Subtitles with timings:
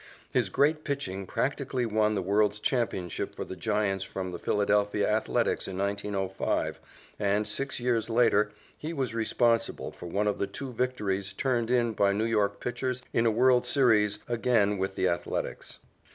[0.31, 5.67] His great pitching practically won the world's championship for the Giants from the Philadelphia Athletics
[5.67, 6.79] in 1905,
[7.19, 11.93] and, six years later, he was responsible for one of the two victories turned in
[11.93, 15.77] by New York pitchers in a world's series again with the Athletics.